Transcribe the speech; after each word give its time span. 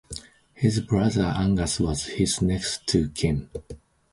His 0.55 0.79
brother 0.79 1.31
Angus 1.37 1.79
was 1.79 2.05
his 2.07 2.41
next 2.41 2.95
of 2.95 3.13
kin. 3.13 3.51